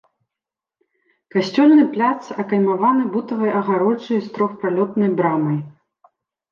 Касцёльны 1.35 1.85
пляц 1.97 2.21
акаймаваны 2.45 3.03
бутавай 3.17 3.51
агароджай 3.61 4.19
з 4.27 4.35
трохпралётнай 4.35 5.11
брамай. 5.23 5.59